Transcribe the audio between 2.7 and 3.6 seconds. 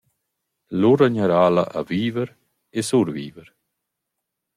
e surviver.